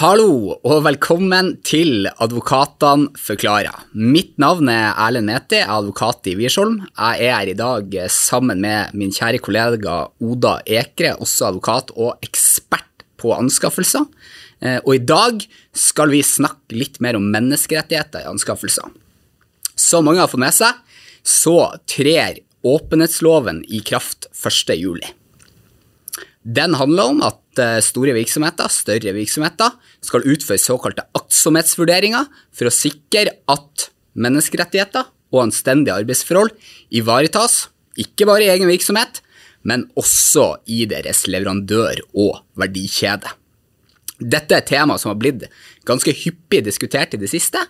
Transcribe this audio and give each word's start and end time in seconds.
Hallo 0.00 0.54
og 0.64 0.78
velkommen 0.86 1.50
til 1.60 2.06
Advokatene 2.08 3.10
forklarer. 3.20 3.82
Mitt 3.92 4.30
navn 4.40 4.70
er 4.72 4.94
Erlend 4.94 5.28
Meti, 5.28 5.58
jeg 5.58 5.66
er 5.66 5.72
advokat 5.74 6.30
i 6.30 6.32
Wiersholm. 6.38 6.78
Jeg 6.94 7.26
er 7.26 7.34
her 7.34 7.50
i 7.52 7.56
dag 7.58 7.96
sammen 8.08 8.62
med 8.64 8.94
min 8.96 9.12
kjære 9.12 9.42
kollega 9.44 9.98
Oda 10.24 10.54
Ekre, 10.64 11.12
også 11.20 11.50
advokat 11.50 11.92
og 11.98 12.24
ekspert 12.24 13.04
på 13.20 13.34
anskaffelser. 13.36 14.08
Eh, 14.64 14.80
og 14.86 14.96
i 14.96 15.04
dag 15.04 15.44
skal 15.76 16.16
vi 16.16 16.24
snakke 16.24 16.80
litt 16.80 16.96
mer 17.04 17.20
om 17.20 17.28
menneskerettigheter 17.36 18.24
i 18.24 18.32
anskaffelser. 18.32 18.88
Som 19.76 20.08
mange 20.08 20.24
har 20.24 20.32
fått 20.32 20.46
med 20.48 20.56
seg, 20.62 20.80
så 21.20 21.74
trer 21.84 22.40
åpenhetsloven 22.64 23.66
i 23.68 23.84
kraft 23.84 24.32
1. 24.32 24.78
juli. 24.80 25.12
Den 26.40 26.74
handler 26.78 27.12
om 27.12 27.18
at 27.24 27.60
eh, 27.60 27.78
store 27.84 28.14
virksomheter, 28.16 28.70
større 28.72 29.12
virksomheter, 29.12 29.74
skal 30.04 30.24
utføre 30.24 30.60
såkalte 30.60 31.04
aktsomhetsvurderinger 31.18 32.30
for 32.56 32.70
å 32.70 32.74
sikre 32.74 33.34
at 33.50 33.90
menneskerettigheter 34.20 35.10
og 35.30 35.42
anstendige 35.44 35.98
arbeidsforhold 36.00 36.54
ivaretas, 36.96 37.66
ikke 38.00 38.26
bare 38.28 38.46
i 38.46 38.52
egen 38.54 38.70
virksomhet, 38.70 39.20
men 39.68 39.84
også 40.00 40.54
i 40.72 40.86
deres 40.88 41.26
leverandør- 41.28 42.00
og 42.16 42.40
verdikjede. 42.58 43.34
Dette 44.20 44.56
er 44.56 44.62
et 44.62 44.70
tema 44.72 44.96
som 45.00 45.12
har 45.12 45.20
blitt 45.20 45.44
ganske 45.88 46.12
hyppig 46.22 46.62
diskutert 46.64 47.14
i 47.16 47.20
det 47.20 47.28
siste, 47.32 47.60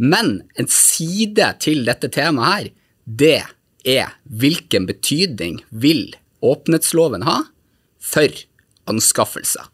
men 0.00 0.42
en 0.60 0.68
side 0.68 1.48
til 1.60 1.84
dette 1.88 2.08
temaet 2.12 2.52
her, 2.52 2.68
det 3.04 3.40
er 3.88 4.12
hvilken 4.28 4.86
betydning 4.88 5.60
vil 5.72 6.12
åpenhetsloven 6.44 7.24
ha 7.28 7.40
for 8.00 8.40
anskaffelser. 8.90 9.68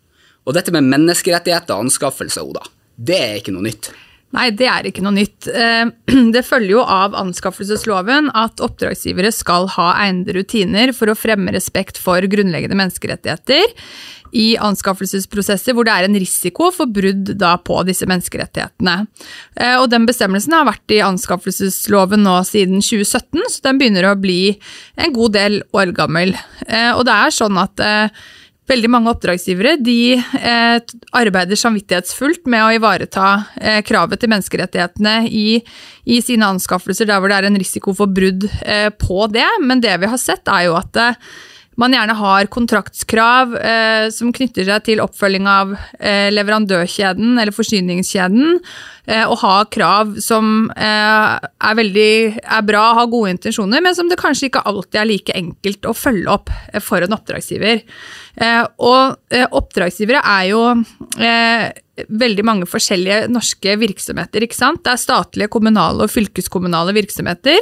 Og 0.47 0.55
dette 0.55 0.75
med 0.75 0.87
menneskerettigheter 0.87 1.75
og 1.75 1.87
anskaffelser, 1.87 2.47
Oda, 2.47 2.67
det 2.97 3.19
er 3.19 3.41
ikke 3.41 3.55
noe 3.55 3.67
nytt. 3.67 3.91
Nei, 4.35 4.49
det 4.59 4.67
er 4.67 4.89
ikke 4.89 5.05
noe 5.05 5.15
nytt. 5.15 5.47
Eh, 5.49 5.87
det 6.35 6.43
følger 6.47 6.75
jo 6.75 6.83
av 6.83 7.15
anskaffelsesloven 7.19 8.33
at 8.37 8.63
oppdragsgivere 8.65 9.31
skal 9.35 9.71
ha 9.77 9.93
egnede 10.03 10.35
rutiner 10.41 10.93
for 10.97 11.13
å 11.13 11.19
fremme 11.19 11.55
respekt 11.55 12.01
for 12.03 12.27
grunnleggende 12.31 12.79
menneskerettigheter 12.79 13.77
i 14.37 14.47
anskaffelsesprosesser 14.61 15.77
hvor 15.77 15.87
det 15.87 15.95
er 15.95 16.09
en 16.09 16.19
risiko 16.19 16.73
for 16.75 16.91
brudd 16.91 17.31
på 17.67 17.77
disse 17.89 18.09
menneskerettighetene. 18.11 18.97
Eh, 19.55 19.77
og 19.79 19.89
Den 19.95 20.09
bestemmelsen 20.09 20.57
har 20.59 20.67
vært 20.69 20.97
i 20.97 21.03
anskaffelsesloven 21.07 22.27
nå 22.27 22.41
siden 22.49 22.83
2017, 22.83 23.47
så 23.53 23.69
den 23.69 23.81
begynner 23.81 24.11
å 24.11 24.17
bli 24.19 24.57
en 24.99 25.15
god 25.15 25.39
del 25.39 25.63
år 25.77 25.95
gammel. 25.97 26.35
Eh, 26.67 26.91
og 26.97 27.07
det 27.07 27.15
er 27.15 27.39
sånn 27.39 27.63
at 27.63 27.87
Veldig 28.67 28.89
mange 28.91 29.13
oppdragsgivere 29.13 29.77
de 29.79 30.17
eh, 30.19 30.77
arbeider 31.15 31.59
samvittighetsfullt 31.61 32.49
med 32.51 32.65
å 32.65 32.73
ivareta 32.75 33.27
eh, 33.61 33.79
kravet 33.87 34.19
til 34.19 34.33
menneskerettighetene 34.33 35.21
i, 35.31 35.61
i, 36.03 36.19
sine 36.25 36.49
anskaffelser 36.51 37.07
der 37.07 37.23
hvor 37.23 37.31
det 37.31 37.39
er 37.39 37.47
en 37.47 37.61
risiko 37.63 37.95
for 37.95 38.11
brudd 38.11 38.49
eh, 38.67 38.89
på 38.91 39.29
det, 39.31 39.47
men 39.63 39.85
det 39.85 39.95
vi 40.03 40.11
har 40.11 40.19
sett 40.19 40.51
er 40.51 40.67
jo 40.67 40.75
at 40.81 40.99
eh, 40.99 41.21
man 41.81 41.95
gjerne 41.95 42.17
har 42.17 42.49
kontraktskrav 42.53 43.55
eh, 43.61 44.09
som 44.15 44.33
knytter 44.35 44.67
seg 44.69 44.85
til 44.89 45.03
oppfølging 45.05 45.49
av 45.51 45.75
eh, 46.01 46.29
leverandørkjeden 46.33 47.37
eller 47.37 47.55
forsyningskjeden, 47.55 48.59
eh, 49.07 49.25
og 49.25 49.39
ha 49.43 49.55
krav 49.73 50.17
som 50.25 50.71
eh, 50.73 51.37
er 51.37 51.79
veldig 51.81 52.13
er 52.41 52.67
bra, 52.69 52.85
har 53.01 53.11
gode 53.13 53.37
intensjoner, 53.37 53.85
men 53.85 53.97
som 53.99 54.11
det 54.11 54.21
kanskje 54.21 54.51
ikke 54.51 54.65
alltid 54.67 55.03
er 55.03 55.11
like 55.13 55.37
enkelt 55.37 55.89
å 55.89 55.97
følge 55.97 56.33
opp 56.39 56.53
eh, 56.73 56.81
for 56.83 57.05
en 57.05 57.17
oppdragsgiver. 57.17 57.85
Eh, 58.37 58.63
og 58.85 59.37
oppdragsgivere 59.57 60.21
er 60.21 60.49
jo 60.51 60.63
veldig 62.09 62.45
mange 62.45 62.67
forskjellige 62.69 63.27
norske 63.33 63.77
virksomheter. 63.81 64.45
ikke 64.45 64.57
sant? 64.57 64.83
Det 64.85 64.93
er 64.93 65.01
statlige, 65.01 65.53
kommunale 65.53 66.05
og 66.05 66.13
fylkeskommunale 66.13 66.95
virksomheter. 66.97 67.59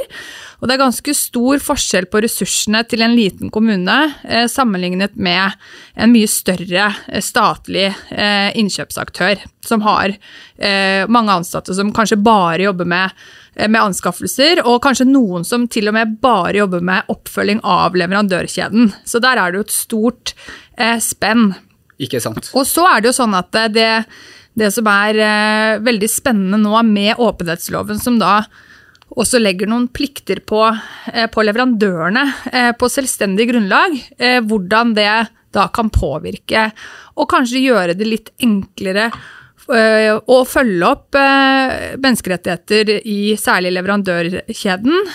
Og 0.59 0.67
det 0.67 0.75
er 0.75 0.83
ganske 0.83 1.15
stor 1.17 1.61
forskjell 1.63 2.07
på 2.11 2.21
ressursene 2.25 2.83
til 2.89 3.03
en 3.05 3.15
liten 3.15 3.51
kommune 3.53 3.97
eh, 4.23 4.45
sammenlignet 4.51 5.15
med 5.15 5.55
en 5.95 6.13
mye 6.13 6.29
større 6.31 6.89
eh, 7.07 7.23
statlig 7.23 7.87
eh, 7.87 8.51
innkjøpsaktør, 8.59 9.43
som 9.65 9.83
har 9.85 10.15
mange 11.11 11.33
ansatte 11.33 11.73
som 11.75 11.89
kanskje 11.91 12.15
bare 12.23 12.63
jobber 12.63 12.87
med, 12.87 13.11
med 13.57 13.75
anskaffelser, 13.81 14.61
og 14.63 14.77
kanskje 14.85 15.07
noen 15.09 15.43
som 15.43 15.65
til 15.67 15.89
og 15.91 15.97
med 15.97 16.13
bare 16.23 16.61
jobber 16.61 16.85
med 16.85 17.09
oppfølging 17.11 17.59
av 17.59 17.97
leverandørkjeden. 17.99 18.93
Så 19.03 19.19
der 19.19 19.41
er 19.41 19.51
det 19.51 19.59
jo 19.59 19.65
et 19.65 19.75
stort 19.75 20.31
spenn. 21.03 21.49
Ikke 22.01 22.21
sant. 22.23 22.51
Og 22.55 22.67
så 22.67 22.85
er 22.89 23.01
det 23.01 23.11
jo 23.11 23.17
sånn 23.21 23.35
at 23.37 23.55
det, 23.71 23.89
det 24.57 24.71
som 24.75 24.87
er 24.91 25.19
eh, 25.23 25.83
veldig 25.83 26.09
spennende 26.11 26.59
nå 26.59 26.81
med 26.87 27.21
åpenhetsloven, 27.23 28.01
som 28.01 28.19
da 28.19 28.41
også 29.15 29.39
legger 29.39 29.69
noen 29.69 29.87
plikter 29.93 30.41
på, 30.47 30.61
eh, 31.13 31.27
på 31.31 31.45
leverandørene 31.45 32.25
eh, 32.51 32.71
på 32.77 32.89
selvstendig 32.91 33.47
grunnlag, 33.51 33.95
eh, 34.17 34.41
hvordan 34.43 34.95
det 34.97 35.09
da 35.55 35.69
kan 35.71 35.91
påvirke, 35.93 36.67
og 37.15 37.29
kanskje 37.31 37.63
gjøre 37.63 37.95
det 37.95 38.07
litt 38.09 38.31
enklere 38.43 39.11
å 39.69 40.37
følge 40.45 40.87
opp 40.87 41.17
eh, 41.17 41.95
menneskerettigheter 41.97 42.91
i 43.01 43.33
særlig 43.39 43.71
leverandørkjeden, 43.77 45.09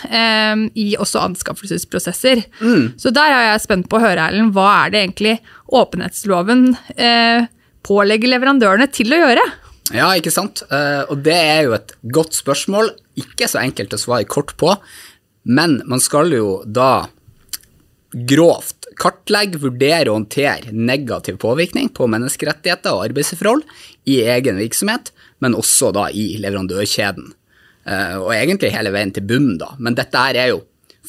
i 0.74 0.86
også 0.98 1.22
anskaffelsesprosesser. 1.22 2.42
Mm. 2.58 2.98
Så 2.98 3.12
der 3.14 3.36
er 3.36 3.46
jeg 3.52 3.64
spent 3.64 3.88
på 3.90 4.00
å 4.00 4.02
høre, 4.02 4.26
Erlend, 4.26 4.54
hva 4.56 4.68
er 4.80 4.94
det 4.94 5.04
egentlig 5.04 5.36
åpenhetsloven 5.70 6.72
eh, 6.96 7.46
pålegger 7.86 8.34
leverandørene 8.34 8.90
til 8.90 9.14
å 9.14 9.20
gjøre? 9.22 9.46
Ja, 9.94 10.10
ikke 10.14 10.30
sant. 10.30 10.62
Og 10.70 11.22
det 11.26 11.34
er 11.34 11.64
jo 11.66 11.72
et 11.74 11.96
godt 12.14 12.36
spørsmål. 12.38 12.92
Ikke 13.18 13.48
så 13.50 13.58
enkelt 13.62 13.94
å 13.96 13.98
svare 13.98 14.28
kort 14.30 14.54
på, 14.60 14.76
men 15.50 15.80
man 15.90 16.02
skal 16.02 16.30
jo 16.30 16.60
da 16.62 17.08
grovt 18.10 18.79
kartlegge, 19.00 19.60
vurdere 19.62 20.10
og 20.10 20.20
håndtere 20.20 20.74
negativ 20.76 21.40
påvirkning 21.42 21.90
på 21.96 22.08
menneskerettigheter 22.10 22.96
og 22.96 23.08
arbeidsforhold 23.08 23.64
i 24.10 24.20
egen 24.36 24.60
virksomhet, 24.60 25.12
men 25.40 25.56
også 25.56 25.92
da 25.96 26.08
i 26.12 26.34
leverandørkjeden. 26.42 27.32
Uh, 27.88 28.16
og 28.20 28.34
egentlig 28.36 28.74
hele 28.74 28.92
veien 28.92 29.12
til 29.16 29.24
bunnen, 29.26 29.56
da. 29.60 29.72
Men 29.80 29.96
dette 29.96 30.20
her 30.20 30.36
er 30.36 30.52
jo 30.52 30.60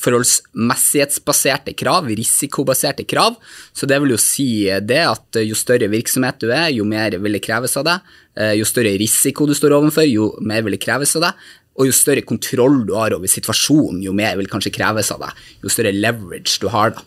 forholdsmessighetsbaserte 0.02 1.74
krav, 1.78 2.07
risikobaserte 2.07 3.06
krav. 3.09 3.38
Så 3.74 3.88
det 3.90 4.00
vil 4.02 4.16
jo 4.16 4.19
si 4.22 4.50
det 4.81 5.02
at 5.03 5.41
jo 5.44 5.58
større 5.58 5.90
virksomhet 5.91 6.40
du 6.41 6.50
er, 6.50 6.69
jo 6.73 6.88
mer 6.88 7.18
vil 7.22 7.38
det 7.38 7.44
kreves 7.46 7.75
av 7.79 7.88
deg. 7.88 8.13
Eh, 8.40 8.53
jo 8.59 8.68
større 8.68 8.96
risiko 9.00 9.47
du 9.50 9.56
står 9.58 9.75
overfor, 9.78 10.08
jo 10.08 10.31
mer 10.40 10.63
vil 10.66 10.78
det 10.78 10.84
kreves 10.84 11.16
av 11.19 11.28
deg. 11.28 11.50
Og 11.79 11.88
jo 11.88 11.96
større 11.96 12.23
kontroll 12.28 12.81
du 12.88 12.96
har 12.97 13.16
over 13.16 13.31
situasjonen, 13.31 14.02
jo 14.06 14.16
mer 14.16 14.38
vil 14.40 14.50
kanskje 14.52 14.73
kreves 14.75 15.12
av 15.13 15.23
deg. 15.25 15.44
Jo 15.63 15.72
større 15.72 15.94
leverage 15.96 16.59
du 16.63 16.69
har, 16.72 16.96
da. 16.96 17.06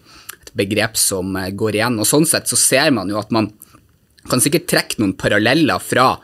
Begrep 0.56 0.98
som 1.00 1.36
eh, 1.40 1.50
går 1.50 1.80
igjen. 1.80 1.98
Og 2.00 2.08
sånn 2.08 2.28
sett 2.28 2.50
så 2.50 2.58
ser 2.60 2.94
man 2.94 3.10
jo 3.12 3.20
at 3.20 3.34
man 3.34 3.52
kan 4.30 4.40
sikkert 4.40 4.70
trekke 4.70 5.02
noen 5.02 5.18
paralleller 5.20 5.82
fra 5.84 6.14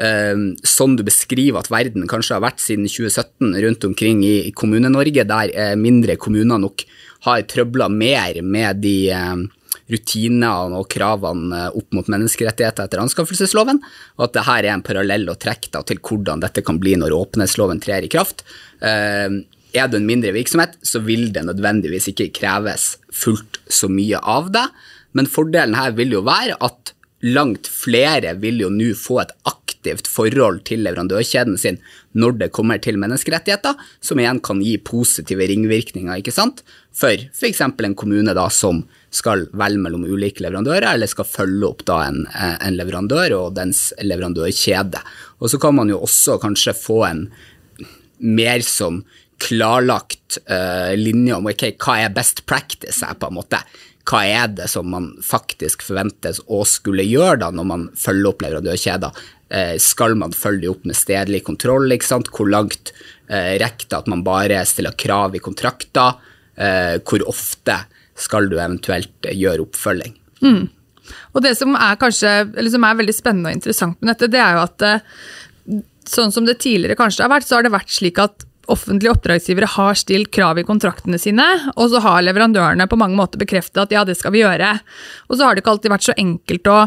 Ehm, 0.00 0.54
sånn 0.64 0.94
du 0.96 1.02
beskriver 1.04 1.60
at 1.60 1.68
verden 1.68 2.06
kanskje 2.08 2.36
har 2.36 2.44
vært 2.44 2.62
siden 2.62 2.86
2017 2.88 3.56
rundt 3.64 3.84
omkring 3.84 4.22
i 4.24 4.52
Kommune-Norge, 4.56 5.26
der 5.28 5.52
eh, 5.52 5.74
mindre 5.76 6.16
kommuner 6.20 6.60
nok 6.62 6.86
har 7.26 7.44
trøbla 7.50 7.90
mer 7.92 8.38
med 8.40 8.80
de 8.80 9.10
rutinene 9.90 10.78
og 10.78 10.88
kravene 10.92 11.66
eh, 11.66 11.76
opp 11.76 11.96
mot 11.96 12.08
menneskerettigheter 12.14 12.86
etter 12.86 13.02
anskaffelsesloven, 13.02 13.82
og 14.16 14.28
at 14.28 14.38
det 14.38 14.46
her 14.48 14.64
er 14.64 14.72
en 14.78 14.86
parallell 14.86 15.28
å 15.28 15.38
trekke 15.40 15.84
til 15.90 16.00
hvordan 16.00 16.46
dette 16.46 16.64
kan 16.64 16.80
bli 16.80 16.96
når 17.00 17.16
åpenhetsloven 17.18 17.82
trer 17.84 18.06
i 18.06 18.12
kraft. 18.12 18.46
Ehm, 18.80 19.42
er 19.76 19.90
du 19.90 19.98
en 19.98 20.08
mindre 20.08 20.32
virksomhet, 20.36 20.76
så 20.82 21.02
vil 21.04 21.30
det 21.34 21.44
nødvendigvis 21.46 22.10
ikke 22.12 22.30
kreves 22.40 22.94
fullt 23.12 23.60
så 23.70 23.90
mye 23.92 24.20
av 24.20 24.50
det, 24.54 24.66
men 25.16 25.30
fordelen 25.30 25.76
her 25.78 25.94
vil 25.98 26.14
jo 26.14 26.24
være 26.26 26.58
at 26.62 26.94
langt 27.20 27.68
flere 27.68 28.32
vil 28.40 28.62
jo 28.62 28.70
nå 28.72 28.92
få 28.96 29.20
et 29.22 29.32
aktivt 29.48 30.08
forhold 30.08 30.62
til 30.68 30.82
leverandørkjeden 30.84 31.58
sin 31.60 31.78
når 32.16 32.38
det 32.40 32.50
kommer 32.56 32.80
til 32.82 32.98
menneskerettigheter, 33.00 33.76
som 34.00 34.20
igjen 34.20 34.40
kan 34.44 34.62
gi 34.64 34.76
positive 34.84 35.48
ringvirkninger 35.50 36.20
ikke 36.20 36.34
sant? 36.34 36.64
for 36.96 37.14
f.eks. 37.14 37.60
en 37.62 37.94
kommune 37.94 38.34
da 38.36 38.48
som 38.52 38.82
skal 39.14 39.46
velge 39.56 39.80
mellom 39.82 40.04
ulike 40.06 40.42
leverandører, 40.44 40.88
eller 40.94 41.10
skal 41.10 41.28
følge 41.28 41.68
opp 41.68 41.84
da 41.88 42.00
en, 42.08 42.24
en 42.34 42.76
leverandør 42.76 43.36
og 43.38 43.54
dens 43.56 43.88
leverandørkjede. 44.02 45.00
Og 45.40 45.52
så 45.52 45.60
kan 45.62 45.76
man 45.78 45.90
jo 45.92 46.00
også 46.02 46.38
kanskje 46.42 46.76
få 46.76 47.00
en 47.08 47.24
mer 48.20 48.64
sånn 48.66 49.00
klarlagt 49.40 50.38
uh, 50.50 50.92
linje 50.98 51.36
om 51.36 51.48
okay, 51.50 51.74
hva 51.80 51.98
er 52.04 52.14
best 52.14 52.44
practice 52.48 53.00
her, 53.04 53.16
på 53.18 53.30
en 53.30 53.38
måte 53.40 53.62
hva 54.10 54.22
er 54.26 54.48
det 54.56 54.66
som 54.72 54.88
man 54.90 55.12
faktisk 55.22 55.84
forventes 55.86 56.40
å 56.50 56.62
skulle 56.66 57.04
gjøre 57.06 57.42
da 57.42 57.50
når 57.54 57.66
man 57.68 57.84
følger 57.98 58.30
opp 58.30 58.42
leverandørkjeder? 58.42 59.20
Eh, 59.50 59.76
skal 59.82 60.16
man 60.18 60.32
følge 60.34 60.70
opp 60.72 60.86
med 60.88 60.98
stedlig 60.98 61.42
kontroll? 61.46 61.92
Hvor 61.92 62.50
langt 62.50 62.94
eh, 63.28 63.54
rekker 63.60 63.86
det 63.86 63.98
at 64.00 64.10
man 64.10 64.24
bare 64.26 64.64
stiller 64.66 64.96
krav 64.98 65.36
i 65.36 65.42
kontrakter? 65.44 66.26
Hvor 67.06 67.22
ofte 67.30 67.76
skal 68.18 68.50
du 68.50 68.58
eventuelt 68.58 69.28
gjøre 69.32 69.68
oppfølging? 69.68 70.16
Mm. 70.42 70.66
Og 71.32 71.44
det 71.44 71.54
som 71.56 71.76
er, 71.78 71.94
kanskje, 72.00 72.32
som 72.74 72.84
er 72.84 72.98
veldig 72.98 73.14
spennende 73.16 73.52
og 73.52 73.60
interessant 73.60 73.96
med 74.00 74.10
dette, 74.10 74.28
det 74.34 74.42
er 74.42 74.58
jo 74.58 74.64
at 74.66 74.84
sånn 76.10 76.34
som 76.34 76.48
det 76.48 76.58
tidligere 76.60 76.98
kanskje 76.98 77.24
har 77.24 77.32
vært, 77.32 77.48
så 77.48 77.58
har 77.58 77.64
det 77.64 77.72
vært 77.72 77.94
slik 77.94 78.20
at 78.20 78.44
offentlige 78.72 79.12
oppdragsgivere 79.14 79.68
har 79.76 79.98
stilt 79.98 80.32
krav 80.34 80.60
i 80.60 80.66
kontraktene 80.66 81.20
sine, 81.20 81.46
og 81.76 81.90
så 81.92 82.02
har 82.04 82.24
leverandørene 82.26 82.88
på 82.90 82.98
mange 83.00 83.18
måter 83.18 83.40
bekreftet 83.40 83.84
at 83.84 83.94
ja, 83.94 84.04
det 84.06 84.18
skal 84.18 84.34
vi 84.34 84.44
gjøre. 84.44 84.74
Og 85.28 85.36
så 85.36 85.46
har 85.46 85.54
det 85.54 85.64
ikke 85.64 85.74
alltid 85.76 85.94
vært 85.94 86.06
så 86.08 86.16
enkelt 86.20 86.70
å, 86.70 86.78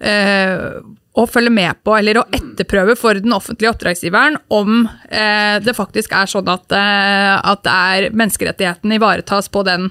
eh, 0.00 0.64
å 1.14 1.26
følge 1.30 1.52
med 1.54 1.78
på 1.86 1.94
eller 1.98 2.18
å 2.18 2.24
etterprøve 2.34 2.96
for 2.98 3.18
den 3.22 3.34
offentlige 3.36 3.70
oppdragsgiveren 3.74 4.40
om 4.54 4.88
eh, 5.08 5.60
det 5.62 5.76
faktisk 5.76 6.14
er 6.16 6.30
sånn 6.30 6.50
at, 6.50 6.74
eh, 6.74 7.34
at 7.52 7.70
er 7.70 8.08
menneskerettighetene 8.10 8.98
ivaretas 8.98 9.50
på 9.54 9.62
den 9.66 9.90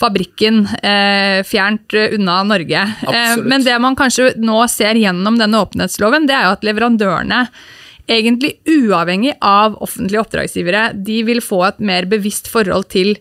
fabrikken 0.00 0.64
eh, 0.80 1.44
fjernt 1.46 1.94
unna 2.08 2.40
Norge. 2.50 2.88
Eh, 3.14 3.36
men 3.42 3.66
det 3.66 3.78
man 3.82 3.98
kanskje 3.98 4.34
nå 4.42 4.58
ser 4.72 4.98
gjennom 4.98 5.38
denne 5.38 5.62
åpenhetsloven, 5.62 6.26
det 6.30 6.38
er 6.38 6.48
jo 6.48 6.58
at 6.58 6.66
leverandørene 6.66 7.46
egentlig 8.10 8.58
uavhengig 8.68 9.36
av 9.40 9.78
offentlige 9.84 10.20
oppdragsgivere, 10.24 10.90
de 11.06 11.22
vil 11.26 11.40
få 11.44 11.62
et 11.68 11.80
mer 11.80 12.08
bevisst 12.10 12.50
forhold 12.52 12.90
til 12.92 13.14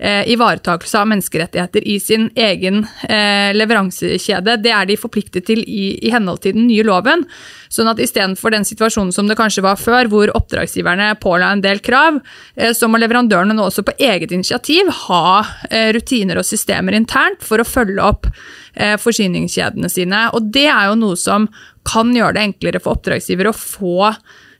eh, 0.00 0.24
ivaretakelse 0.32 0.98
av 0.98 1.08
menneskerettigheter 1.10 1.84
i 1.88 1.98
sin 2.00 2.28
egen 2.34 2.82
eh, 3.08 3.52
leveransekjede. 3.54 4.56
Det 4.64 4.72
er 4.74 4.88
de 4.88 4.96
forpliktet 5.00 5.46
til 5.50 5.62
i, 5.62 5.92
i 6.00 6.12
henhold 6.12 6.42
til 6.44 6.56
den 6.56 6.66
nye 6.70 6.86
loven. 6.86 7.26
Sånn 7.70 7.90
at 7.92 8.00
istedenfor 8.02 8.54
den 8.54 8.66
situasjonen 8.66 9.12
som 9.14 9.28
det 9.30 9.38
kanskje 9.38 9.64
var 9.66 9.78
før, 9.80 10.10
hvor 10.10 10.32
oppdragsgiverne 10.36 11.12
påla 11.22 11.52
en 11.54 11.64
del 11.64 11.82
krav, 11.84 12.20
eh, 12.56 12.72
så 12.76 12.88
må 12.88 13.00
leverandørene 13.02 13.56
nå 13.56 13.68
også 13.68 13.84
på 13.86 13.96
eget 14.00 14.32
initiativ 14.34 14.90
ha 15.06 15.40
eh, 15.70 15.90
rutiner 15.96 16.40
og 16.40 16.48
systemer 16.48 16.96
internt 16.96 17.44
for 17.46 17.60
å 17.60 17.68
følge 17.68 18.04
opp 18.04 18.30
eh, 18.74 18.96
forsyningskjedene 19.00 19.92
sine. 19.92 20.28
Og 20.34 20.48
det 20.54 20.68
er 20.72 20.90
jo 20.90 21.00
noe 21.02 21.18
som 21.20 21.50
kan 21.86 22.12
gjøre 22.14 22.36
det 22.36 22.46
enklere 22.48 22.80
for 22.82 22.98
oppdragsgivere 22.98 23.52
å 23.52 23.56
få 23.56 24.12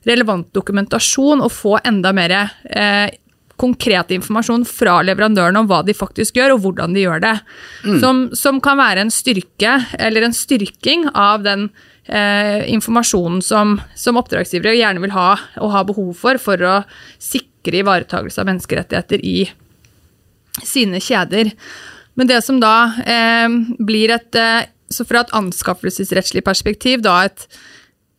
relevant 0.07 0.49
dokumentasjon 0.55 1.43
og 1.45 1.51
få 1.53 1.75
enda 1.85 2.13
mer 2.15 2.33
eh, 2.33 3.07
konkret 3.61 4.11
informasjon 4.15 4.65
fra 4.67 4.97
leverandørene 5.05 5.61
om 5.61 5.69
hva 5.69 5.81
de 5.85 5.95
faktisk 5.97 6.39
gjør, 6.39 6.55
og 6.55 6.65
hvordan 6.65 6.97
de 6.97 7.05
gjør 7.05 7.23
det. 7.23 7.35
Mm. 7.85 7.95
Som, 8.01 8.21
som, 8.37 8.59
kan 8.63 8.79
være 8.81 9.05
en 9.05 9.13
styrke, 9.13 9.77
eller 10.01 10.25
en 10.25 10.35
styrking 10.35 11.07
av 11.13 11.45
den 11.45 11.69
eh, 12.07 12.67
informasjonen 12.73 13.41
som, 13.45 13.77
som, 13.95 14.19
oppdragsgivere 14.21 14.77
gjerne 14.79 15.03
vil 15.03 15.15
ha 15.15 15.29
og 15.61 15.73
ha 15.75 15.85
behov 15.87 16.13
for, 16.17 16.41
for 16.41 16.65
å 16.65 16.75
sikre 17.21 17.83
ivaretakelse 17.83 18.41
av 18.41 18.49
menneskerettigheter 18.49 19.25
i 19.25 19.45
sine 20.65 21.01
kjeder. 21.01 21.53
Men 22.19 22.29
det 22.29 22.41
som 22.45 22.59
da 22.61 22.75
eh, 23.05 23.49
blir 23.79 24.13
et 24.17 24.37
eh, 24.37 24.69
Så 24.91 25.05
fra 25.07 25.21
et 25.23 25.29
anskaffelsesrettslig 25.31 26.41
perspektiv 26.43 26.99
da 27.05 27.21
et 27.23 27.45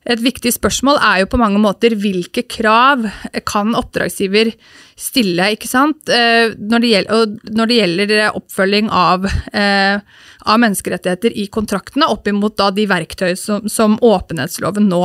et 0.03 0.23
viktig 0.23 0.51
spørsmål 0.57 0.99
er 0.99 1.21
jo 1.23 1.29
på 1.31 1.39
mange 1.39 1.61
måter 1.63 1.95
hvilke 1.99 2.43
krav 2.51 3.05
kan 3.47 3.77
oppdragsgiver 3.79 4.51
stille, 4.99 5.53
ikke 5.55 5.71
sant? 5.71 6.11
Eh, 6.11 6.55
når 6.59 6.83
det 6.83 6.91
gjelder, 6.91 7.33
når 7.55 7.71
det 7.71 7.79
gjelder 7.79 8.15
oppfølging 8.33 8.91
av, 8.91 9.29
eh, 9.55 10.03
av, 10.43 10.59
menneskerettigheter 10.59 11.39
i 11.39 11.47
kontraktene, 11.55 12.11
opp 12.11 12.27
imot 12.27 12.59
de 12.75 12.87
verktøy 12.91 13.37
som, 13.39 13.69
som 13.71 13.95
åpenhetsloven 14.03 14.91
nå 14.91 15.05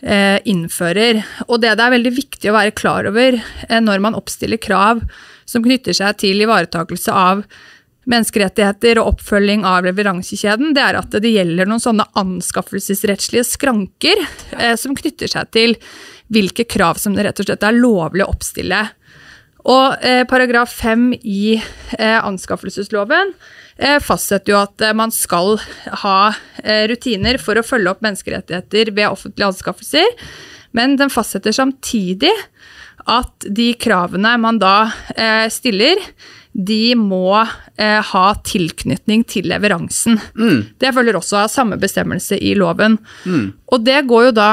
eh, 0.00 0.40
innfører. 0.48 1.22
Og 1.48 1.60
det 1.60 1.76
det 1.76 1.84
er 1.84 1.96
veldig 1.98 2.16
viktig 2.16 2.50
å 2.50 2.56
være 2.56 2.76
klar 2.76 3.08
over 3.12 3.40
når 3.68 4.00
man 4.00 4.16
oppstiller 4.16 4.60
krav 4.60 5.04
som 5.46 5.62
knytter 5.62 5.94
seg 5.94 6.16
til 6.24 6.40
ivaretakelse 6.40 7.12
av 7.12 7.44
menneskerettigheter 8.06 9.00
og 9.00 9.14
oppfølging 9.14 9.64
av 9.66 9.86
leveransekjeden, 9.86 10.74
det 10.76 10.82
er 10.84 10.98
at 11.00 11.16
det 11.22 11.32
gjelder 11.32 11.68
noen 11.68 11.82
sånne 11.82 12.06
anskaffelsesrettslige 12.18 13.46
skranker 13.48 14.22
eh, 14.58 14.76
som 14.78 14.94
knytter 14.96 15.30
seg 15.32 15.50
til 15.54 15.74
hvilke 16.32 16.66
krav 16.70 17.00
som 17.02 17.14
det 17.14 17.26
rett 17.26 17.42
og 17.42 17.48
slett 17.48 17.66
er 17.66 17.76
lovlig 17.76 18.24
å 18.24 18.30
oppstille. 18.32 18.84
Og 19.66 20.06
eh, 20.06 20.22
paragraf 20.30 20.74
5 20.78 21.08
i 21.26 21.56
eh, 21.58 22.18
anskaffelsesloven 22.20 23.32
eh, 23.82 23.98
fastsetter 24.02 24.54
jo 24.54 24.60
at 24.60 24.84
eh, 24.84 24.94
man 24.94 25.10
skal 25.14 25.56
ha 26.04 26.18
eh, 26.62 26.86
rutiner 26.90 27.40
for 27.42 27.58
å 27.58 27.66
følge 27.66 27.90
opp 27.90 28.04
menneskerettigheter 28.06 28.92
ved 28.94 29.10
offentlige 29.10 29.50
anskaffelser, 29.50 30.06
men 30.76 30.94
den 31.00 31.10
fastsetter 31.10 31.56
samtidig 31.56 32.32
at 33.10 33.46
de 33.54 33.70
kravene 33.78 34.32
man 34.42 34.58
da 34.58 34.90
stiller, 35.52 36.00
de 36.56 36.94
må 36.96 37.34
eh, 37.36 38.00
ha 38.00 38.26
tilknytning 38.48 39.26
til 39.28 39.50
leveransen. 39.50 40.16
Mm. 40.38 40.62
Det 40.80 40.92
følger 40.96 41.18
også 41.18 41.42
av 41.42 41.52
samme 41.52 41.76
bestemmelse 41.80 42.38
i 42.40 42.54
loven. 42.56 42.96
Mm. 43.28 43.50
Og 43.72 43.84
det 43.84 44.00
går 44.08 44.30
jo 44.30 44.36
da 44.38 44.50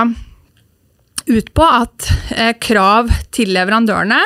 ut 1.24 1.54
på 1.56 1.64
at 1.64 2.10
eh, 2.36 2.52
krav 2.60 3.12
til 3.32 3.54
leverandørene 3.56 4.20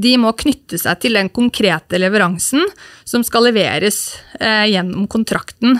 de 0.00 0.14
må 0.22 0.32
knytte 0.38 0.78
seg 0.80 1.02
til 1.02 1.18
den 1.18 1.28
konkrete 1.34 1.98
leveransen 2.00 2.64
som 3.04 3.24
skal 3.26 3.50
leveres 3.50 4.00
eh, 4.38 4.70
gjennom 4.70 5.08
kontrakten. 5.10 5.76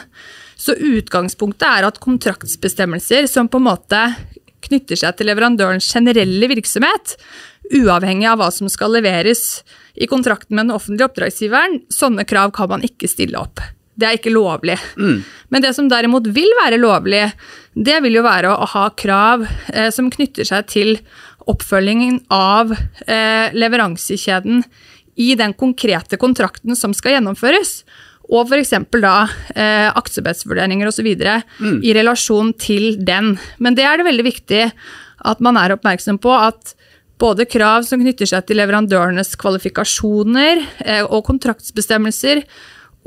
Så 0.60 0.74
utgangspunktet 0.76 1.64
er 1.68 1.88
at 1.88 2.02
kontraktsbestemmelser 2.02 3.30
som 3.30 3.48
på 3.48 3.62
en 3.62 3.68
måte 3.70 4.02
knytter 4.66 4.98
seg 4.98 5.16
til 5.16 5.30
leverandørens 5.30 5.88
generelle 5.88 6.50
virksomhet, 6.50 7.14
uavhengig 7.70 8.28
av 8.30 8.40
hva 8.40 8.50
som 8.54 8.70
skal 8.72 8.94
leveres 8.96 9.62
i 9.94 10.08
kontrakten 10.10 10.56
med 10.56 10.68
den 10.68 10.76
offentlige 10.76 11.10
oppdragsgiveren, 11.10 11.82
sånne 11.92 12.26
krav 12.28 12.54
kan 12.56 12.70
man 12.72 12.84
ikke 12.86 13.10
stille 13.10 13.38
opp. 13.40 13.62
Det 14.00 14.08
er 14.08 14.16
ikke 14.16 14.32
lovlig. 14.32 14.78
Mm. 14.96 15.18
Men 15.52 15.64
det 15.64 15.74
som 15.76 15.88
derimot 15.90 16.28
vil 16.32 16.50
være 16.62 16.78
lovlig, 16.80 17.26
det 17.74 17.98
vil 18.04 18.20
jo 18.20 18.24
være 18.24 18.52
å 18.54 18.68
ha 18.72 18.86
krav 18.96 19.44
eh, 19.74 19.90
som 19.92 20.08
knytter 20.12 20.48
seg 20.48 20.70
til 20.72 20.94
oppfølgingen 21.50 22.22
av 22.32 22.72
eh, 22.72 23.50
leveransekjeden 23.56 24.62
i 25.20 25.34
den 25.36 25.52
konkrete 25.58 26.16
kontrakten 26.20 26.78
som 26.78 26.94
skal 26.96 27.18
gjennomføres. 27.18 27.82
Og 28.30 28.46
f.eks. 28.46 28.72
da 29.02 29.14
eh, 29.52 29.90
aktsomhetsvurderinger 29.90 30.88
osv. 30.88 31.08
Mm. 31.58 31.80
i 31.82 31.94
relasjon 31.96 32.54
til 32.54 32.94
den. 33.04 33.34
Men 33.58 33.76
det 33.76 33.84
er 33.84 33.98
det 33.98 34.06
veldig 34.06 34.26
viktig 34.26 34.66
at 35.30 35.42
man 35.44 35.58
er 35.60 35.74
oppmerksom 35.74 36.20
på 36.22 36.32
at 36.32 36.74
både 37.20 37.46
krav 37.48 37.84
som 37.88 38.00
knytter 38.00 38.28
seg 38.28 38.48
til 38.48 38.60
leverandørenes 38.60 39.34
kvalifikasjoner 39.40 40.64
eh, 40.84 41.04
og 41.04 41.24
kontraktsbestemmelser, 41.28 42.44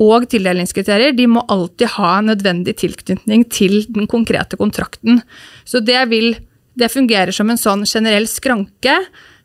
og 0.02 0.24
tildelingskriterier, 0.26 1.12
de 1.14 1.28
må 1.30 1.44
alltid 1.54 1.92
ha 1.94 2.16
nødvendig 2.26 2.72
tilknytning 2.80 3.44
til 3.46 3.84
den 3.94 4.08
konkrete 4.10 4.58
kontrakten. 4.58 5.20
Så 5.62 5.78
det, 5.86 6.00
vil, 6.10 6.32
det 6.74 6.90
fungerer 6.90 7.30
som 7.34 7.52
en 7.52 7.60
sånn 7.60 7.84
generell 7.86 8.26
skranke 8.26 8.96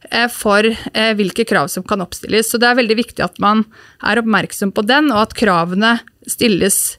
eh, 0.09 0.25
for 0.33 0.65
eh, 0.65 1.11
hvilke 1.19 1.45
krav 1.49 1.69
som 1.69 1.85
kan 1.85 2.01
oppstilles. 2.01 2.49
Så 2.49 2.57
det 2.57 2.65
er 2.65 2.79
veldig 2.81 2.97
viktig 2.97 3.25
at 3.27 3.37
man 3.43 3.61
er 4.01 4.23
oppmerksom 4.23 4.73
på 4.73 4.85
den, 4.89 5.11
og 5.13 5.27
at 5.27 5.37
kravene 5.37 5.99
stilles 6.29 6.97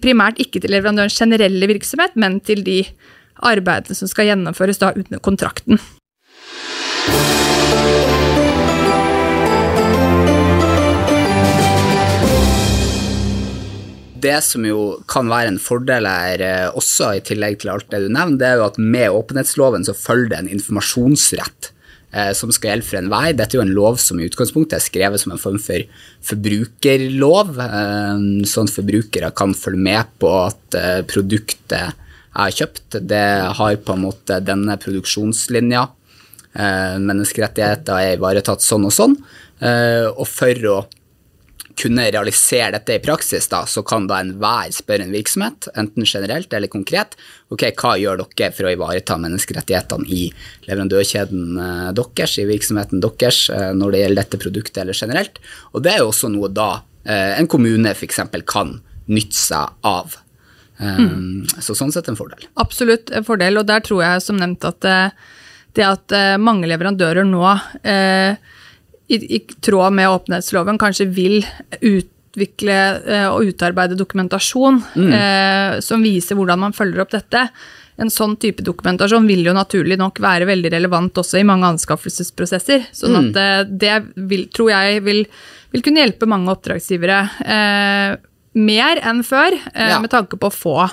primært 0.00 0.38
ikke 0.40 0.62
til 0.62 0.72
leverandørens 0.72 1.18
generelle 1.20 1.66
virksomhet, 1.68 2.14
men 2.16 2.38
til 2.40 2.62
de 2.64 2.78
arbeidene 3.44 3.98
som 3.98 4.10
skal 4.10 4.30
gjennomføres 4.30 4.80
da 4.82 4.92
under 4.96 5.22
kontrakten. 5.22 5.80
Det 14.26 14.38
som 14.42 14.64
jo 14.66 14.80
kan 15.10 15.28
være 15.30 15.52
en 15.52 15.62
fordel 15.62 16.06
her 16.08 16.42
eh, 16.42 16.66
også, 16.74 17.12
i 17.18 17.24
tillegg 17.24 17.60
til 17.62 17.72
alt 17.74 17.88
det 17.92 18.00
du 18.06 18.08
nevner, 18.08 18.38
det 18.40 18.48
er 18.48 18.60
jo 18.60 18.68
at 18.70 18.78
med 18.80 19.14
åpenhetsloven 19.14 19.84
så 19.86 19.94
følger 19.96 20.32
det 20.32 20.38
en 20.40 20.54
informasjonsrett 20.56 21.68
eh, 22.16 22.32
som 22.34 22.50
skal 22.54 22.72
gjelde 22.72 22.88
for 22.88 23.00
enhver. 23.02 23.36
Dette 23.36 23.54
er 23.54 23.60
jo 23.60 23.66
en 23.66 23.76
lov 23.76 24.00
som 24.02 24.18
i 24.18 24.26
utgangspunktet 24.26 24.78
er 24.78 24.86
skrevet 24.86 25.22
som 25.22 25.36
en 25.36 25.42
form 25.42 25.60
for 25.62 25.84
forbrukerlov, 26.32 27.54
eh, 27.66 28.24
sånn 28.48 28.72
at 28.72 28.76
forbrukere 28.78 29.30
kan 29.36 29.54
følge 29.58 29.84
med 29.90 30.16
på 30.22 30.32
at 30.40 30.80
produktet 31.12 32.05
jeg 32.36 32.44
har 32.44 32.56
kjøpt. 32.60 32.98
Det 33.08 33.26
har 33.56 33.78
på 33.80 33.96
en 33.96 34.04
måte 34.04 34.40
denne 34.44 34.76
produksjonslinja. 34.80 35.86
Eh, 36.56 36.98
menneskerettigheter 37.00 37.96
er 37.96 38.18
ivaretatt 38.18 38.64
sånn 38.64 38.86
og 38.88 38.92
sånn. 38.94 39.16
Eh, 39.60 40.04
og 40.08 40.26
for 40.28 40.68
å 40.68 40.76
kunne 41.76 42.06
realisere 42.08 42.72
dette 42.72 42.96
i 42.96 43.02
praksis, 43.04 43.48
da, 43.52 43.62
så 43.68 43.82
kan 43.84 44.06
da 44.08 44.22
enhver 44.22 44.70
spørre 44.72 45.04
en 45.04 45.12
virksomhet, 45.12 45.68
enten 45.76 46.08
generelt 46.08 46.52
eller 46.56 46.72
konkret, 46.72 47.18
ok, 47.52 47.66
hva 47.76 47.94
gjør 48.00 48.22
dere 48.22 48.48
for 48.56 48.68
å 48.68 48.72
ivareta 48.72 49.18
menneskerettighetene 49.20 50.08
i 50.08 50.22
leverandørkjeden 50.68 51.60
eh, 51.66 51.90
deres, 52.00 52.36
i 52.40 52.48
virksomheten 52.48 53.04
deres, 53.04 53.42
når 53.76 53.92
det 53.92 54.04
gjelder 54.04 54.22
dette 54.22 54.42
produktet 54.44 54.84
eller 54.84 54.96
generelt. 54.96 55.40
Og 55.72 55.84
det 55.84 55.94
er 55.94 56.04
jo 56.04 56.12
også 56.12 56.32
noe 56.32 56.52
da 56.52 56.70
en 57.06 57.46
kommune 57.46 57.92
f.eks. 57.94 58.16
kan 58.50 58.72
nytte 59.06 59.38
seg 59.38 59.76
av. 59.86 60.16
Mm. 60.78 61.46
Så 61.62 61.76
sånn 61.78 61.92
sett 61.94 62.08
en 62.10 62.18
fordel. 62.18 62.48
Absolutt 62.60 63.12
en 63.14 63.24
fordel, 63.26 63.60
og 63.60 63.68
der 63.68 63.84
tror 63.84 64.02
jeg 64.04 64.24
som 64.24 64.40
nevnt 64.40 64.66
at 64.68 64.84
eh, 64.88 65.30
det 65.76 65.86
at 65.86 66.16
eh, 66.16 66.34
mange 66.40 66.68
leverandører 66.68 67.24
nå, 67.28 67.46
i, 69.06 69.16
i, 69.16 69.38
tråd 69.62 69.94
med 69.94 70.10
åpenhetsloven, 70.10 70.78
kanskje 70.82 71.06
vil 71.14 71.38
ut, 71.80 72.12
utvikle 72.36 72.76
og 73.32 73.48
utarbeide 73.48 73.96
dokumentasjon 73.96 74.82
eh, 75.08 75.80
som 75.80 76.02
viser 76.04 76.36
hvordan 76.36 76.60
man 76.60 76.76
følger 76.76 77.00
opp 77.00 77.14
dette. 77.14 77.46
En 77.96 78.10
sånn 78.12 78.36
type 78.36 78.62
dokumentasjon 78.62 79.26
vil 79.26 79.46
jo 79.46 79.54
naturlig 79.56 79.96
nok 79.96 80.20
være 80.20 80.48
veldig 80.48 80.72
relevant 80.74 81.16
også 81.16 81.40
i 81.40 81.46
mange 81.48 81.66
anskaffelsesprosesser. 81.72 82.90
Sånn 82.92 83.16
at 83.16 83.40
eh, 83.40 83.62
det 83.64 83.96
vil, 84.28 84.46
tror 84.52 84.74
jeg 84.74 85.02
vil, 85.06 85.24
vil 85.72 85.84
kunne 85.84 86.04
hjelpe 86.04 86.28
mange 86.28 86.52
oppdragsgivere 86.52 87.20
eh, 87.40 88.18
mer 88.56 88.98
enn 89.04 89.22
før, 89.26 89.52
eh, 89.74 89.90
Ja. 89.92 90.00
med 90.00 90.10
tanke 90.10 90.38
på 90.40 90.48
å 90.48 90.54
få 90.54 90.90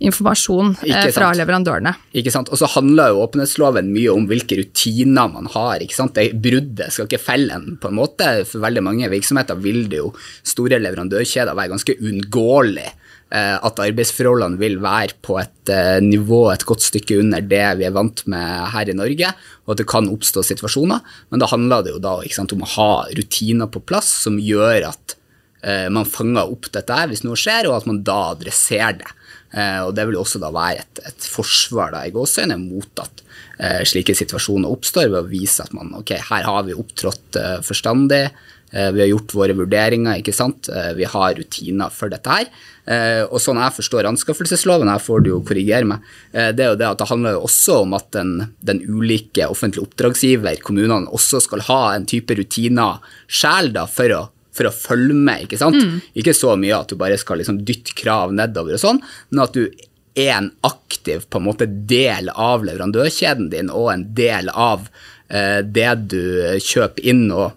informasjon 0.00 0.76
eh, 0.88 1.10
fra 1.12 1.28
leverandørene. 1.36 1.92
Ikke 2.16 2.32
sant? 2.32 2.48
Og 2.48 2.56
så 2.60 2.68
handler 2.72 3.10
jo 3.12 3.20
åpenhetsloven 3.26 3.90
mye 3.92 4.12
om 4.14 4.24
hvilke 4.30 4.56
rutiner 4.62 5.28
man 5.32 5.48
har. 5.52 5.82
ikke 5.84 5.96
sant? 5.98 6.14
Det 6.16 6.30
Bruddet 6.40 6.94
skal 6.94 7.04
ikke 7.08 7.20
felle 7.20 7.52
en, 7.58 7.76
på 7.80 7.90
en 7.90 7.98
måte. 7.98 8.30
For 8.48 8.62
veldig 8.64 8.82
mange 8.86 9.10
virksomheter 9.12 9.60
vil 9.60 9.88
det 9.92 10.00
jo 10.00 10.14
store 10.46 10.80
leverandørkjeder 10.80 11.52
være 11.58 11.74
ganske 11.74 11.98
uunngåelig. 12.00 12.88
eh, 13.32 13.58
At 13.62 13.76
arbeidsforholdene 13.78 14.58
vil 14.58 14.78
være 14.82 15.12
på 15.22 15.36
et 15.38 15.70
nivå 16.02 16.50
et 16.52 16.64
godt 16.66 16.80
stykke 16.82 17.20
under 17.20 17.40
det 17.44 17.78
vi 17.78 17.84
er 17.86 17.92
vant 17.94 18.24
med 18.26 18.70
her 18.72 18.88
i 18.90 18.96
Norge, 18.96 19.28
og 19.68 19.70
at 19.76 19.76
det 19.78 19.86
kan 19.86 20.08
oppstå 20.08 20.42
situasjoner. 20.42 21.00
Men 21.30 21.38
da 21.38 21.46
handler 21.46 21.84
det 21.84 21.92
jo 21.92 22.00
da 22.02 22.16
ikke 22.24 22.34
sant, 22.40 22.52
om 22.56 22.64
å 22.64 22.72
ha 22.78 23.04
rutiner 23.14 23.68
på 23.70 23.84
plass 23.84 24.08
som 24.24 24.38
gjør 24.40 24.88
at 24.88 25.14
man 25.92 26.08
fanger 26.08 26.48
opp 26.48 26.70
dette 26.72 26.96
her 26.96 27.10
hvis 27.10 27.20
noe 27.20 27.36
skjer, 27.36 27.66
og 27.68 27.74
at 27.76 27.88
man 27.88 27.98
da 28.06 28.14
adresserer 28.30 28.96
det. 29.02 29.10
Eh, 29.50 29.80
og 29.82 29.96
det 29.96 30.06
vil 30.06 30.18
jo 30.18 30.22
også 30.22 30.38
da 30.42 30.52
være 30.54 30.84
et, 30.84 31.02
et 31.10 31.26
forsvar 31.26 31.90
da, 31.94 32.04
i 32.06 32.14
gåseøyne 32.14 32.58
mot 32.60 33.02
at 33.02 33.24
eh, 33.58 33.82
slike 33.88 34.14
situasjoner 34.14 34.70
oppstår, 34.70 35.10
ved 35.10 35.24
å 35.24 35.30
vise 35.30 35.64
at 35.64 35.74
man 35.76 35.90
ok, 35.98 36.14
her 36.30 36.46
har 36.46 36.64
vi 36.68 36.76
opptrådt 36.78 37.38
eh, 37.40 37.56
forstandig, 37.66 38.22
eh, 38.70 38.90
vi 38.94 39.02
har 39.02 39.10
gjort 39.10 39.34
våre 39.40 39.56
vurderinger, 39.58 40.22
ikke 40.22 40.36
sant, 40.36 40.70
eh, 40.70 40.92
vi 40.98 41.08
har 41.10 41.34
rutiner 41.38 41.90
for 41.94 42.14
dette 42.14 42.30
her. 42.30 42.50
Eh, 42.90 43.24
og 43.26 43.42
sånn 43.42 43.58
jeg 43.58 43.78
forstår 43.80 44.08
anskaffelsesloven, 44.12 44.90
her 44.90 45.02
får 45.02 45.26
du 45.26 45.32
jo 45.32 45.42
korrigere 45.46 45.88
meg, 45.96 46.06
eh, 46.30 46.52
det 46.54 46.68
er 46.68 46.74
jo 46.76 46.80
det 46.80 46.90
at 46.92 47.02
det 47.02 47.10
handler 47.10 47.38
jo 47.38 47.46
også 47.50 47.82
om 47.82 47.98
at 47.98 48.10
den, 48.14 48.36
den 48.62 48.84
ulike 48.86 49.50
offentlige 49.50 49.88
oppdragsgiver, 49.88 50.62
kommunene, 50.62 51.10
også 51.10 51.42
skal 51.42 51.66
ha 51.66 51.82
en 51.96 52.06
type 52.10 52.38
rutiner 52.38 53.02
sjæl 53.26 53.74
for 53.90 54.14
å 54.14 54.28
for 54.60 54.68
å 54.68 54.74
følge 54.74 55.16
med, 55.16 55.46
ikke 55.46 55.60
sant? 55.60 55.80
Ikke 56.20 56.36
så 56.36 56.54
mye 56.60 56.76
at 56.76 56.92
du 56.92 56.98
bare 57.00 57.18
skal 57.20 57.40
liksom 57.40 57.62
dytte 57.66 57.96
krav 57.98 58.34
nedover 58.36 58.76
og 58.76 58.82
sånn, 58.82 59.00
men 59.32 59.44
at 59.46 59.56
du 59.56 59.64
er 60.18 60.34
en 60.36 60.50
aktiv 60.66 61.24
på 61.30 61.40
en 61.40 61.46
måte 61.46 61.66
del 61.66 62.28
av 62.34 62.66
leverandørkjeden 62.66 63.48
din 63.52 63.70
og 63.72 63.92
en 63.92 64.04
del 64.14 64.50
av 64.50 64.88
eh, 65.30 65.60
det 65.64 65.92
du 66.12 66.22
kjøper 66.60 67.06
inn 67.12 67.28
og, 67.30 67.54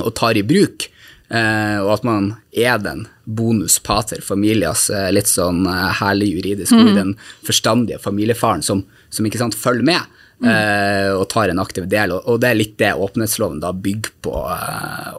og 0.00 0.10
tar 0.18 0.40
i 0.40 0.44
bruk. 0.46 0.88
Eh, 1.34 1.78
og 1.80 1.90
at 1.96 2.04
man 2.06 2.32
er 2.52 2.80
den 2.82 3.06
bonus 3.24 3.78
pater 3.82 4.20
familias, 4.22 4.86
eh, 4.92 5.08
litt 5.14 5.30
sånn 5.30 5.64
eh, 5.66 5.88
herlig 6.00 6.34
juridisk 6.34 6.76
mm. 6.76 6.90
den 6.94 7.14
forstandige 7.46 7.98
familiefaren 8.02 8.62
som, 8.62 8.84
som 9.08 9.26
ikke 9.26 9.40
sant, 9.40 9.58
følger 9.58 9.92
med. 9.94 10.20
Mm. 10.44 11.14
og 11.14 11.28
tar 11.30 11.48
en 11.48 11.60
aktiv 11.62 11.84
del, 11.88 12.10
og, 12.12 12.40
det 12.42 12.48
er 12.50 12.56
litt 12.58 12.72
det 12.82 12.88
åpenhetsloven 13.00 13.60
da 13.62 13.70
bygger 13.72 14.16
på 14.26 14.32
eh, 14.50 15.12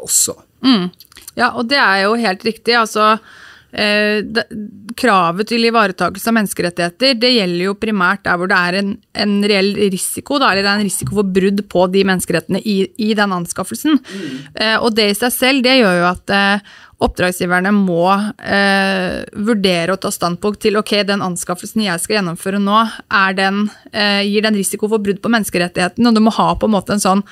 også. 0.65 1.05
Ja, 1.35 1.51
og 1.53 1.67
det 1.69 1.79
er 1.81 2.05
jo 2.05 2.15
helt 2.19 2.45
riktig. 2.47 2.75
Altså, 2.79 3.17
eh, 3.75 4.21
det, 4.23 4.45
kravet 4.95 5.49
til 5.49 5.67
ivaretakelse 5.67 6.31
av 6.31 6.37
menneskerettigheter 6.37 7.17
det 7.19 7.33
gjelder 7.33 7.65
jo 7.65 7.75
primært 7.79 8.23
der 8.23 8.39
hvor 8.39 8.47
det 8.47 8.59
er 8.69 8.79
en, 8.79 8.93
en 9.25 9.35
reell 9.43 9.73
risiko, 9.91 10.39
da, 10.39 10.53
eller 10.53 10.63
det 10.63 10.71
er 10.71 10.79
en 10.79 10.87
risiko 10.87 11.17
for 11.19 11.35
brudd 11.37 11.65
på 11.71 11.85
de 11.91 12.05
menneskerettene 12.07 12.63
i, 12.63 12.77
i 12.95 13.11
den 13.17 13.35
anskaffelsen. 13.35 13.99
Eh, 14.55 14.77
og 14.79 14.95
det 14.95 15.11
i 15.11 15.19
seg 15.19 15.35
selv 15.35 15.65
det 15.65 15.79
gjør 15.81 15.99
jo 15.99 16.09
at 16.13 16.35
eh, 16.35 16.75
oppdragsgiverne 17.03 17.73
må 17.75 18.07
eh, 18.39 19.25
vurdere 19.35 19.95
og 19.95 19.99
ta 20.05 20.11
standpunkt 20.13 20.61
til 20.63 20.79
ok, 20.79 20.93
den 21.07 21.23
anskaffelsen 21.25 21.83
jeg 21.83 22.01
skal 22.01 22.19
gjennomføre 22.19 22.61
nå, 22.63 22.85
den, 23.35 23.65
eh, 23.91 24.21
gir 24.23 24.45
den 24.45 24.55
risiko 24.55 24.87
for 24.91 25.03
brudd 25.03 25.19
på 25.23 25.31
menneskerettighetene, 25.33 26.07
og 26.07 26.15
du 26.15 26.23
må 26.23 26.33
ha 26.37 26.53
på 26.55 26.69
en 26.69 26.75
måte 26.77 26.95
en 26.95 27.03
sånn 27.03 27.25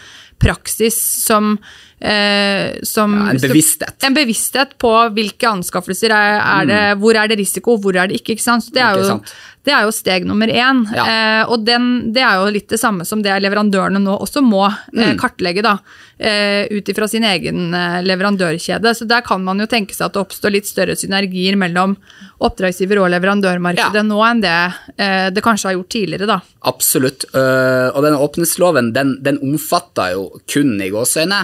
praksis 0.43 0.97
som, 1.23 1.55
eh, 2.03 2.79
som 2.83 3.13
Ja, 3.15 3.29
en 3.31 3.39
bevissthet. 3.39 4.03
en 4.03 4.13
bevissthet 4.17 4.75
på 4.81 4.91
hvilke 5.15 5.47
anskaffelser 5.49 6.11
er, 6.11 6.37
er 6.43 6.65
det, 6.69 6.83
hvor 7.01 7.15
er 7.15 7.27
det 7.31 7.39
risiko, 7.39 7.77
hvor 7.79 7.95
er 7.95 8.07
det 8.11 8.19
ikke. 8.21 8.35
ikke 8.37 8.43
sant? 8.49 8.63
Så 8.67 8.73
det 8.75 8.83
er 8.83 8.93
Mm. 8.93 9.03
Jo, 9.03 9.19
det 9.63 9.71
er 9.73 9.83
jo 9.87 9.91
steg 9.95 10.25
nummer 10.27 10.47
én. 10.51 10.83
Ja. 10.93 11.03
Eh, 11.07 11.43
og 11.49 11.63
den, 11.65 12.11
det 12.13 12.21
er 12.21 12.35
jo 12.43 12.51
litt 12.51 12.67
det 12.69 12.79
samme 12.81 13.05
som 13.07 13.21
det 13.23 13.31
leverandørene 13.41 14.01
nå 14.03 14.17
også 14.19 14.41
må 14.43 14.67
Mm. 14.93 14.99
eh, 14.99 15.15
kartlegge, 15.15 15.63
da. 15.63 15.77
Eh, 16.19 16.67
ut 16.71 16.85
ifra 16.87 17.07
sin 17.09 17.23
egen 17.23 17.73
eh, 17.73 18.01
leverandørkjede. 18.03 18.91
Så 18.95 19.07
der 19.07 19.21
kan 19.21 19.43
man 19.43 19.59
jo 19.59 19.65
tenke 19.65 19.95
seg 19.95 20.05
at 20.07 20.13
det 20.13 20.21
oppstår 20.21 20.51
litt 20.51 20.67
større 20.67 20.95
synergier 20.95 21.55
mellom 21.57 21.95
oppdragsgiver 22.43 22.99
og 23.01 23.09
leverandørmarkedet 23.11 23.95
Ja. 23.95 24.03
nå 24.03 24.19
enn 24.29 24.41
det 24.41 24.73
eh, 24.97 25.29
det 25.31 25.41
kanskje 25.43 25.69
har 25.71 25.75
gjort 25.77 25.89
tidligere, 25.89 26.27
da. 26.27 26.41
Absolutt. 26.65 27.25
Og 27.33 28.03
denne 28.03 28.19
åpenhetsloven 28.19 28.93
den, 28.93 29.17
den 29.23 29.37
omfatter 29.43 30.13
jo 30.13 30.29
kun 30.47 30.79
i 30.81 30.89
gåseøyne 30.93 31.39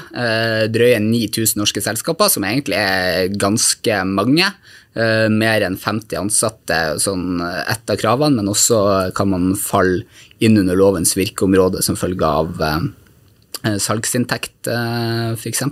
drøye 0.71 0.99
9000 1.03 1.59
norske 1.61 1.83
selskaper, 1.83 2.31
som 2.31 2.45
egentlig 2.47 2.77
er 2.79 3.33
ganske 3.39 4.01
mange. 4.09 4.51
Øh, 4.99 5.27
mer 5.31 5.63
enn 5.65 5.77
50 5.77 6.17
ansatte, 6.19 6.79
sånn 6.99 7.41
ett 7.41 7.91
av 7.91 7.99
kravene, 8.01 8.39
men 8.39 8.49
også 8.51 8.79
kan 9.17 9.29
man 9.33 9.51
falle 9.59 10.03
inn 10.43 10.57
under 10.57 10.79
lovens 10.79 11.13
virkeområde 11.19 11.83
som 11.85 11.99
følge 11.99 12.25
av 12.25 12.63
eh, 12.65 13.77
salgsinntekt, 13.77 14.71
f.eks. 15.35 15.63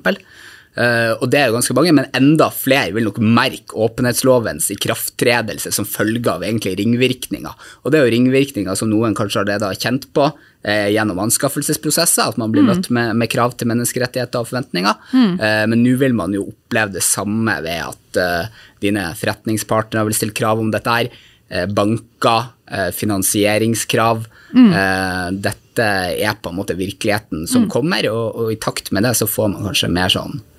Uh, 0.78 1.18
og 1.18 1.28
det 1.34 1.40
er 1.42 1.50
jo 1.50 1.56
ganske 1.58 1.76
mange, 1.78 1.94
men 1.98 2.10
enda 2.18 2.52
flere 2.54 2.94
vil 2.94 3.08
nok 3.08 3.18
merke 3.24 3.78
åpenhetslovens 3.88 4.70
ikrafttredelse 4.76 5.72
som 5.74 5.88
følge 5.90 6.30
av 6.30 6.46
egentlig 6.46 6.76
ringvirkninger. 6.78 7.70
Og 7.84 7.92
det 7.92 8.00
er 8.00 8.06
jo 8.06 8.14
ringvirkninger 8.14 8.78
som 8.78 8.92
noen 8.92 9.18
kanskje 9.18 9.42
allerede 9.42 9.72
har 9.72 9.80
kjent 9.82 10.06
på 10.14 10.28
eh, 10.64 10.90
gjennom 10.94 11.22
anskaffelsesprosesser, 11.26 12.30
at 12.30 12.38
man 12.42 12.54
blir 12.54 12.66
møtt 12.68 12.92
med, 12.94 13.16
med 13.18 13.32
krav 13.32 13.56
til 13.58 13.72
menneskerettigheter 13.72 14.44
og 14.44 14.52
forventninger. 14.52 15.00
Eh, 15.14 15.64
men 15.72 15.82
nå 15.84 15.96
vil 16.02 16.16
man 16.18 16.36
jo 16.36 16.48
oppleve 16.52 16.98
det 16.98 17.06
samme 17.06 17.58
ved 17.66 17.82
at 17.88 18.22
eh, 18.22 18.60
dine 18.84 19.10
forretningspartnere 19.18 20.08
vil 20.10 20.18
stille 20.20 20.38
krav 20.38 20.62
om 20.62 20.70
dette 20.74 21.00
her. 21.00 21.10
Eh, 21.50 21.66
banker, 21.72 22.52
eh, 22.68 22.90
finansieringskrav. 22.92 24.28
Eh, 24.58 25.32
dette 25.32 25.88
er 26.18 26.38
på 26.42 26.52
en 26.52 26.58
måte 26.58 26.76
virkeligheten 26.78 27.48
som 27.48 27.68
kommer, 27.72 28.10
og, 28.12 28.36
og 28.36 28.52
i 28.52 28.60
takt 28.60 28.92
med 28.92 29.04
det 29.06 29.16
så 29.20 29.28
får 29.30 29.52
man 29.54 29.68
kanskje 29.70 29.92
mer 29.94 30.12
sånn 30.12 30.40
eh, 30.40 30.57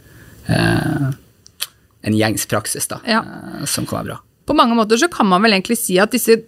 en 0.49 2.15
gjengs 2.17 2.47
praksis 2.49 2.87
da, 2.89 3.01
Ja. 3.07 3.25
eh, 3.61 3.65
som 3.67 3.87
kan 3.87 3.99
være 4.01 4.13
bra. 4.13 4.19
På 4.49 4.55
mange 4.57 4.75
måter 4.79 4.97
så 4.97 5.09
kan 5.13 5.27
man 5.29 5.43
vel 5.45 5.53
egentlig 5.53 5.77
si 5.79 5.99
at 6.01 6.11
disse, 6.15 6.39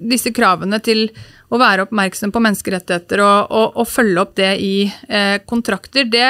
disse 0.00 0.32
kravene 0.34 0.80
til 0.82 1.06
å 1.50 1.58
være 1.58 1.86
oppmerksom 1.86 2.32
på 2.34 2.42
menneskerettigheter 2.44 3.22
og, 3.24 3.50
og, 3.50 3.76
og 3.80 3.88
følge 3.88 4.20
opp 4.20 4.34
det 4.36 4.50
i 4.60 4.92
eh, 5.08 5.38
kontrakter, 5.48 6.04
det, 6.10 6.26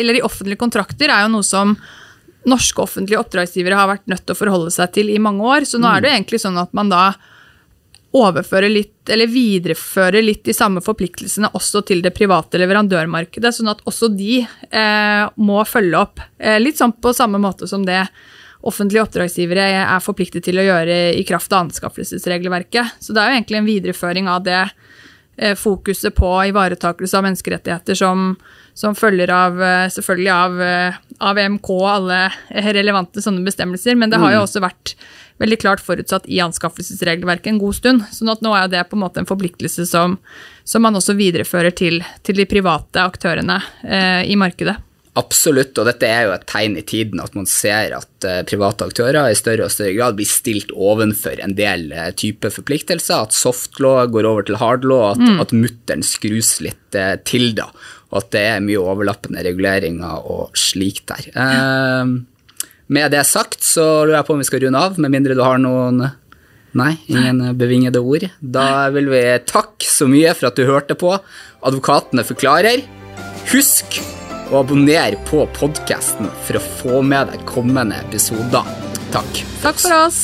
eller 0.00 0.14
i 0.20 0.22
offentlige 0.24 0.60
kontrakter, 0.62 1.10
er 1.10 1.26
jo 1.26 1.34
noe 1.34 1.44
som 1.46 1.76
norske 2.48 2.80
offentlige 2.80 3.20
oppdragsgivere 3.20 3.76
har 3.76 3.90
vært 3.90 4.06
nødt 4.08 4.24
til 4.24 4.32
å 4.32 4.38
forholde 4.38 4.70
seg 4.72 4.94
til 4.96 5.10
i 5.12 5.18
mange 5.20 5.44
år. 5.44 5.66
Så 5.68 5.76
nå 5.82 5.90
er 5.92 6.00
det 6.00 6.08
jo 6.08 6.16
egentlig 6.16 6.40
sånn 6.40 6.56
at 6.62 6.72
man 6.72 6.88
da 6.88 7.10
overfører 8.16 8.72
litt, 8.72 8.96
eller 9.08 9.30
viderefører 9.30 10.24
litt 10.24 10.42
de 10.48 10.54
samme 10.56 10.82
forpliktelsene 10.82 11.52
også 11.54 11.84
til 11.86 12.02
det 12.02 12.12
private 12.16 12.58
leverandørmarkedet, 12.58 13.54
sånn 13.54 13.70
at 13.70 13.84
også 13.86 14.10
de 14.12 14.40
eh, 14.42 15.24
må 15.38 15.62
følge 15.68 16.00
opp. 16.00 16.22
Eh, 16.38 16.58
litt 16.58 16.80
sånn 16.80 16.96
på 16.98 17.14
samme 17.14 17.38
måte 17.42 17.70
som 17.70 17.86
det 17.86 18.02
offentlige 18.66 19.06
oppdragsgivere 19.06 19.68
er 19.80 20.02
forpliktet 20.04 20.44
til 20.44 20.58
å 20.60 20.66
gjøre 20.66 20.96
i 21.16 21.22
kraft 21.28 21.52
av 21.54 21.68
anskaffelsesregelverket. 21.68 22.98
Så 23.00 23.14
det 23.14 23.22
er 23.22 23.30
jo 23.30 23.38
egentlig 23.38 23.60
en 23.60 23.70
videreføring 23.70 24.28
av 24.28 24.42
det 24.44 24.64
fokuset 25.56 26.14
på 26.14 26.30
ivaretakelse 26.50 27.16
av 27.16 27.24
menneskerettigheter 27.24 27.96
som, 27.96 28.34
som 28.74 28.96
følger 28.96 29.32
av 29.32 29.62
eh, 29.62 29.86
selvfølgelig 29.92 30.32
av, 30.34 30.60
eh, 30.64 30.98
av 31.30 31.40
EMK 31.40 31.70
og 31.76 31.86
alle 31.94 32.20
eh, 32.28 32.70
relevante 32.76 33.22
sånne 33.24 33.44
bestemmelser, 33.46 33.96
men 33.96 34.12
det 34.12 34.20
har 34.20 34.36
jo 34.36 34.44
også 34.44 34.62
vært 34.64 34.94
veldig 35.40 35.58
klart 35.62 35.80
forutsatt 35.80 36.28
i 36.28 36.42
anskaffelsesregelverket 36.44 37.54
en 37.54 37.62
god 37.62 37.78
stund. 37.78 38.04
sånn 38.12 38.32
at 38.32 38.44
nå 38.44 38.52
er 38.56 38.68
det 38.68 38.84
på 38.90 38.98
en 38.98 39.04
måte 39.06 39.22
en 39.22 39.28
forpliktelse 39.28 39.86
som, 39.88 40.18
som 40.64 40.84
man 40.84 40.98
også 40.98 41.16
viderefører 41.16 41.72
til, 41.72 42.02
til 42.26 42.42
de 42.42 42.48
private 42.48 43.00
aktørene 43.00 43.60
eh, 43.84 44.28
i 44.28 44.36
markedet. 44.36 44.76
Absolutt, 45.18 45.74
og 45.74 45.88
dette 45.88 46.06
er 46.06 46.28
jo 46.28 46.34
et 46.36 46.44
tegn 46.46 46.76
i 46.78 46.84
tiden 46.86 47.18
at 47.18 47.34
man 47.34 47.48
ser 47.50 47.96
at 47.96 48.26
eh, 48.26 48.44
private 48.46 48.86
aktører 48.86 49.26
i 49.26 49.38
større 49.38 49.66
og 49.66 49.72
større 49.74 49.96
grad 49.96 50.18
blir 50.18 50.28
stilt 50.30 50.70
ovenfor 50.70 51.42
en 51.42 51.56
del 51.58 51.88
type 52.14 52.30
typer 52.40 52.54
forpliktelser, 52.54 53.26
at 53.26 53.34
softlaw 53.34 54.04
går 54.12 54.28
over 54.28 54.46
til 54.46 54.60
hardlaw, 54.60 55.10
at, 55.16 55.24
at 55.42 55.54
mutteren 55.56 56.04
skrus 56.06 56.60
litt 56.62 56.94
eh, 56.94 57.16
til 57.26 57.50
da, 57.58 57.66
og 58.10 58.22
at 58.22 58.30
det 58.36 58.44
er 58.52 58.62
mye 58.62 58.78
overlappende 58.78 59.42
reguleringer 59.42 60.30
og 60.30 60.54
slikt 60.54 61.10
der. 61.10 61.26
Eh, 61.34 62.14
med 62.90 63.10
det 63.10 63.26
sagt 63.26 63.66
så 63.66 64.04
lurer 64.04 64.20
jeg 64.20 64.28
på 64.30 64.38
om 64.38 64.44
vi 64.44 64.48
skal 64.48 64.64
runde 64.66 64.86
av, 64.86 65.02
med 65.02 65.14
mindre 65.16 65.34
du 65.34 65.42
har 65.46 65.58
noen 65.62 66.06
Nei, 66.70 66.92
ingen 67.10 67.56
bevingede 67.58 67.98
ord. 67.98 68.28
Da 68.38 68.86
vil 68.94 69.10
vi 69.10 69.24
takke 69.42 69.88
så 69.90 70.06
mye 70.06 70.30
for 70.38 70.52
at 70.52 70.60
du 70.60 70.68
hørte 70.68 70.94
på. 70.94 71.10
Advokatene 71.66 72.22
forklarer. 72.22 72.86
Husk 73.50 73.98
og 74.50 74.64
abonner 74.64 75.16
på 75.30 75.44
podkasten 75.56 76.30
for 76.46 76.58
å 76.58 76.66
få 76.82 77.00
med 77.06 77.32
deg 77.32 77.46
kommende 77.48 78.02
episoder. 78.08 78.66
Takk. 79.14 79.42
Takk 79.62 79.80
for 79.82 79.96
oss. 80.02 80.22